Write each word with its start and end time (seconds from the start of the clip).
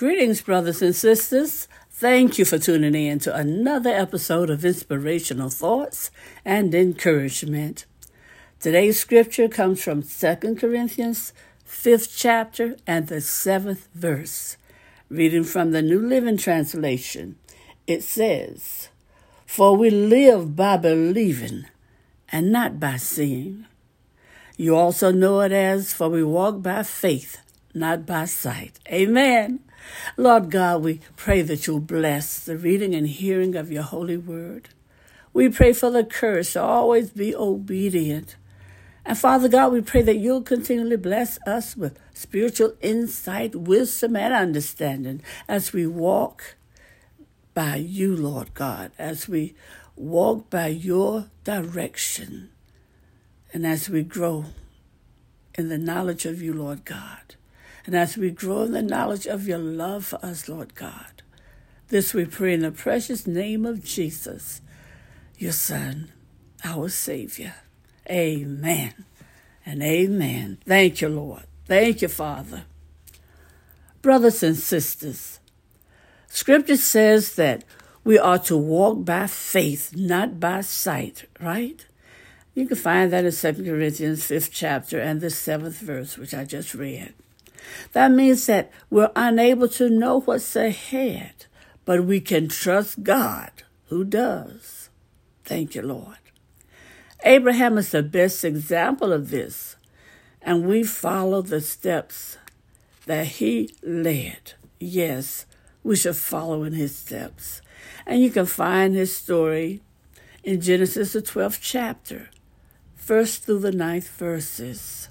Greetings, 0.00 0.40
brothers 0.40 0.80
and 0.80 0.96
sisters. 0.96 1.68
Thank 1.90 2.38
you 2.38 2.46
for 2.46 2.58
tuning 2.58 2.94
in 2.94 3.18
to 3.18 3.36
another 3.36 3.90
episode 3.90 4.48
of 4.48 4.64
Inspirational 4.64 5.50
Thoughts 5.50 6.10
and 6.42 6.74
Encouragement. 6.74 7.84
Today's 8.60 8.98
scripture 8.98 9.46
comes 9.46 9.84
from 9.84 10.02
2 10.02 10.56
Corinthians, 10.58 11.34
5th 11.68 12.14
chapter, 12.16 12.76
and 12.86 13.08
the 13.08 13.16
7th 13.16 13.88
verse. 13.94 14.56
Reading 15.10 15.44
from 15.44 15.72
the 15.72 15.82
New 15.82 16.00
Living 16.00 16.38
Translation, 16.38 17.36
it 17.86 18.02
says, 18.02 18.88
For 19.44 19.76
we 19.76 19.90
live 19.90 20.56
by 20.56 20.78
believing 20.78 21.66
and 22.30 22.50
not 22.50 22.80
by 22.80 22.96
seeing. 22.96 23.66
You 24.56 24.76
also 24.76 25.12
know 25.12 25.42
it 25.42 25.52
as, 25.52 25.92
For 25.92 26.08
we 26.08 26.24
walk 26.24 26.62
by 26.62 26.84
faith, 26.84 27.36
not 27.74 28.06
by 28.06 28.24
sight. 28.24 28.80
Amen. 28.90 29.60
Lord 30.16 30.50
God, 30.50 30.82
we 30.82 31.00
pray 31.16 31.42
that 31.42 31.66
you'll 31.66 31.80
bless 31.80 32.40
the 32.40 32.56
reading 32.56 32.94
and 32.94 33.08
hearing 33.08 33.56
of 33.56 33.72
your 33.72 33.82
holy 33.82 34.16
word. 34.16 34.68
We 35.32 35.48
pray 35.48 35.72
for 35.72 35.90
the 35.90 36.04
courage 36.04 36.52
to 36.52 36.62
always 36.62 37.10
be 37.10 37.34
obedient. 37.34 38.36
And 39.04 39.16
Father 39.16 39.48
God, 39.48 39.72
we 39.72 39.80
pray 39.80 40.02
that 40.02 40.16
you'll 40.16 40.42
continually 40.42 40.96
bless 40.96 41.38
us 41.46 41.76
with 41.76 41.98
spiritual 42.12 42.74
insight, 42.80 43.54
wisdom, 43.54 44.16
and 44.16 44.34
understanding 44.34 45.22
as 45.48 45.72
we 45.72 45.86
walk 45.86 46.56
by 47.54 47.76
you, 47.76 48.14
Lord 48.14 48.54
God, 48.54 48.92
as 48.98 49.28
we 49.28 49.54
walk 49.96 50.50
by 50.50 50.68
your 50.68 51.26
direction, 51.44 52.50
and 53.52 53.66
as 53.66 53.88
we 53.88 54.02
grow 54.02 54.46
in 55.54 55.68
the 55.68 55.78
knowledge 55.78 56.24
of 56.24 56.40
you, 56.40 56.52
Lord 56.54 56.84
God. 56.84 57.34
And 57.86 57.94
as 57.94 58.16
we 58.16 58.30
grow 58.30 58.62
in 58.62 58.72
the 58.72 58.82
knowledge 58.82 59.26
of 59.26 59.46
your 59.46 59.58
love 59.58 60.06
for 60.06 60.24
us, 60.24 60.48
Lord 60.48 60.74
God, 60.74 61.22
this 61.88 62.14
we 62.14 62.24
pray 62.24 62.54
in 62.54 62.60
the 62.60 62.70
precious 62.70 63.26
name 63.26 63.66
of 63.66 63.84
Jesus, 63.84 64.60
your 65.38 65.52
Son, 65.52 66.12
our 66.64 66.88
Savior. 66.88 67.54
Amen 68.08 69.04
and 69.64 69.82
amen. 69.82 70.58
Thank 70.66 71.00
you, 71.00 71.08
Lord. 71.08 71.44
Thank 71.66 72.02
you, 72.02 72.08
Father. 72.08 72.64
Brothers 74.02 74.42
and 74.42 74.56
sisters, 74.56 75.40
Scripture 76.28 76.76
says 76.76 77.34
that 77.34 77.64
we 78.04 78.18
are 78.18 78.38
to 78.38 78.56
walk 78.56 79.04
by 79.04 79.26
faith, 79.26 79.94
not 79.94 80.40
by 80.40 80.62
sight, 80.62 81.26
right? 81.40 81.86
You 82.54 82.66
can 82.66 82.76
find 82.76 83.12
that 83.12 83.24
in 83.24 83.32
2 83.32 83.64
Corinthians 83.64 84.22
5th 84.22 84.50
chapter 84.52 84.98
and 84.98 85.20
the 85.20 85.28
7th 85.28 85.80
verse, 85.80 86.16
which 86.16 86.34
I 86.34 86.44
just 86.44 86.74
read. 86.74 87.14
That 87.92 88.10
means 88.10 88.46
that 88.46 88.70
we're 88.88 89.12
unable 89.16 89.68
to 89.68 89.90
know 89.90 90.20
what's 90.20 90.54
ahead, 90.56 91.46
but 91.84 92.04
we 92.04 92.20
can 92.20 92.48
trust 92.48 93.02
God 93.02 93.50
who 93.86 94.04
does. 94.04 94.88
Thank 95.44 95.74
you, 95.74 95.82
Lord. 95.82 96.16
Abraham 97.24 97.76
is 97.76 97.90
the 97.90 98.02
best 98.02 98.44
example 98.44 99.12
of 99.12 99.30
this, 99.30 99.76
and 100.40 100.66
we 100.66 100.82
follow 100.84 101.42
the 101.42 101.60
steps 101.60 102.38
that 103.06 103.26
he 103.26 103.74
led. 103.82 104.54
Yes, 104.78 105.44
we 105.82 105.96
should 105.96 106.16
follow 106.16 106.62
in 106.62 106.72
his 106.72 106.96
steps. 106.96 107.60
And 108.06 108.22
you 108.22 108.30
can 108.30 108.46
find 108.46 108.94
his 108.94 109.16
story 109.16 109.80
in 110.42 110.60
Genesis, 110.60 111.12
the 111.12 111.22
12th 111.22 111.58
chapter, 111.60 112.30
first 112.94 113.44
through 113.44 113.58
the 113.58 113.72
ninth 113.72 114.08
verses. 114.08 115.08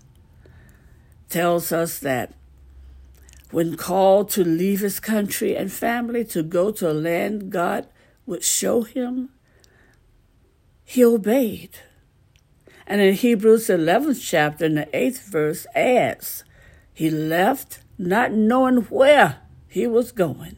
Tells 1.29 1.71
us 1.71 1.99
that 1.99 2.33
when 3.51 3.75
called 3.75 4.29
to 4.29 4.43
leave 4.43 4.81
his 4.81 4.99
country 4.99 5.55
and 5.55 5.71
family 5.71 6.23
to 6.25 6.43
go 6.43 6.71
to 6.71 6.89
a 6.89 6.93
land 6.93 7.51
God 7.51 7.87
would 8.25 8.43
show 8.43 8.83
him, 8.83 9.29
he 10.83 11.03
obeyed. 11.03 11.71
And 12.85 13.01
in 13.01 13.13
Hebrews 13.13 13.67
11th 13.67 14.21
chapter, 14.21 14.65
in 14.65 14.75
the 14.75 14.87
8th 14.93 15.21
verse, 15.29 15.67
adds, 15.75 16.43
he 16.93 17.09
left 17.09 17.79
not 17.97 18.31
knowing 18.31 18.77
where 18.83 19.37
he 19.67 19.87
was 19.87 20.11
going. 20.11 20.57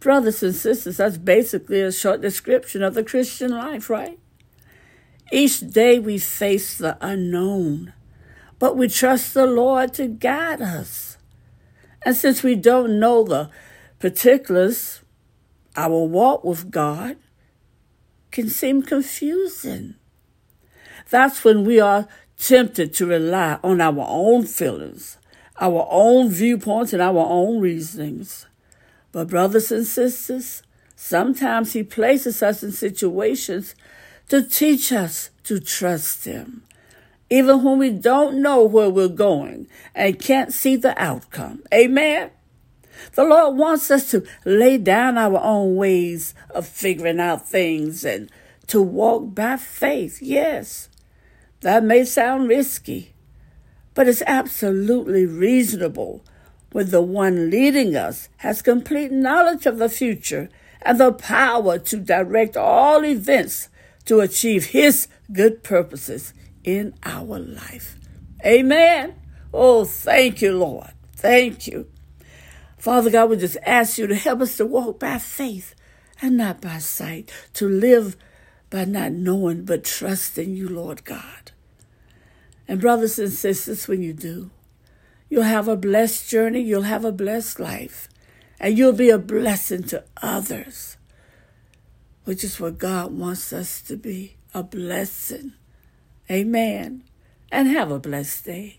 Brothers 0.00 0.42
and 0.42 0.54
sisters, 0.54 0.98
that's 0.98 1.16
basically 1.16 1.80
a 1.80 1.90
short 1.90 2.20
description 2.20 2.82
of 2.82 2.94
the 2.94 3.02
Christian 3.02 3.52
life, 3.52 3.88
right? 3.88 4.18
Each 5.32 5.60
day 5.60 5.98
we 5.98 6.18
face 6.18 6.76
the 6.76 6.98
unknown, 7.00 7.94
but 8.58 8.76
we 8.76 8.88
trust 8.88 9.32
the 9.32 9.46
Lord 9.46 9.94
to 9.94 10.06
guide 10.06 10.60
us. 10.60 11.13
And 12.04 12.14
since 12.14 12.42
we 12.42 12.54
don't 12.54 13.00
know 13.00 13.24
the 13.24 13.50
particulars, 13.98 15.00
our 15.74 16.04
walk 16.04 16.44
with 16.44 16.70
God 16.70 17.16
can 18.30 18.48
seem 18.48 18.82
confusing. 18.82 19.94
That's 21.08 21.44
when 21.44 21.64
we 21.64 21.80
are 21.80 22.06
tempted 22.38 22.92
to 22.94 23.06
rely 23.06 23.58
on 23.62 23.80
our 23.80 24.04
own 24.06 24.44
feelings, 24.44 25.18
our 25.60 25.86
own 25.90 26.30
viewpoints, 26.30 26.92
and 26.92 27.00
our 27.00 27.26
own 27.26 27.60
reasonings. 27.60 28.46
But, 29.12 29.28
brothers 29.28 29.70
and 29.70 29.86
sisters, 29.86 30.62
sometimes 30.96 31.72
He 31.72 31.82
places 31.82 32.42
us 32.42 32.62
in 32.62 32.72
situations 32.72 33.74
to 34.28 34.42
teach 34.42 34.92
us 34.92 35.30
to 35.44 35.60
trust 35.60 36.24
Him 36.24 36.64
even 37.30 37.62
when 37.62 37.78
we 37.78 37.90
don't 37.90 38.40
know 38.40 38.62
where 38.62 38.90
we're 38.90 39.08
going 39.08 39.66
and 39.94 40.18
can't 40.18 40.52
see 40.52 40.76
the 40.76 41.00
outcome. 41.02 41.62
Amen. 41.72 42.30
The 43.14 43.24
Lord 43.24 43.56
wants 43.56 43.90
us 43.90 44.10
to 44.10 44.24
lay 44.44 44.78
down 44.78 45.18
our 45.18 45.38
own 45.38 45.76
ways 45.76 46.34
of 46.50 46.66
figuring 46.66 47.20
out 47.20 47.48
things 47.48 48.04
and 48.04 48.30
to 48.68 48.80
walk 48.80 49.34
by 49.34 49.56
faith. 49.56 50.20
Yes, 50.22 50.88
that 51.60 51.84
may 51.84 52.04
sound 52.04 52.48
risky, 52.48 53.14
but 53.94 54.08
it's 54.08 54.22
absolutely 54.26 55.26
reasonable 55.26 56.24
when 56.72 56.90
the 56.90 57.02
one 57.02 57.50
leading 57.50 57.94
us 57.94 58.28
has 58.38 58.62
complete 58.62 59.12
knowledge 59.12 59.66
of 59.66 59.78
the 59.78 59.88
future 59.88 60.48
and 60.82 60.98
the 60.98 61.12
power 61.12 61.78
to 61.78 61.96
direct 61.96 62.56
all 62.56 63.04
events 63.04 63.68
to 64.04 64.20
achieve 64.20 64.66
His 64.66 65.08
good 65.32 65.62
purposes 65.62 66.34
in 66.64 66.94
our 67.04 67.38
life. 67.38 67.96
Amen. 68.44 69.14
Oh, 69.52 69.84
thank 69.84 70.42
you, 70.42 70.56
Lord. 70.58 70.90
Thank 71.14 71.66
you. 71.66 71.86
Father 72.78 73.10
God, 73.10 73.30
we 73.30 73.36
just 73.36 73.56
ask 73.64 73.96
you 73.96 74.06
to 74.06 74.14
help 74.14 74.40
us 74.40 74.56
to 74.56 74.66
walk 74.66 74.98
by 74.98 75.18
faith 75.18 75.74
and 76.20 76.36
not 76.36 76.60
by 76.60 76.78
sight, 76.78 77.32
to 77.54 77.68
live 77.68 78.16
by 78.70 78.84
not 78.84 79.12
knowing 79.12 79.64
but 79.64 79.84
trusting 79.84 80.54
you, 80.54 80.68
Lord 80.68 81.04
God. 81.04 81.52
And 82.66 82.80
brothers 82.80 83.18
and 83.18 83.32
sisters, 83.32 83.86
when 83.88 84.02
you 84.02 84.12
do, 84.12 84.50
you'll 85.28 85.44
have 85.44 85.68
a 85.68 85.76
blessed 85.76 86.28
journey, 86.28 86.60
you'll 86.60 86.82
have 86.82 87.04
a 87.04 87.12
blessed 87.12 87.60
life, 87.60 88.08
and 88.58 88.76
you'll 88.76 88.92
be 88.92 89.10
a 89.10 89.18
blessing 89.18 89.82
to 89.84 90.04
others, 90.22 90.96
which 92.24 92.42
is 92.42 92.58
what 92.58 92.78
God 92.78 93.12
wants 93.12 93.52
us 93.52 93.80
to 93.82 93.96
be 93.96 94.36
a 94.52 94.62
blessing. 94.62 95.52
Amen. 96.30 97.04
And 97.52 97.68
have 97.68 97.90
a 97.90 97.98
blessed 97.98 98.44
day. 98.44 98.78